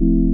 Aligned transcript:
you 0.00 0.27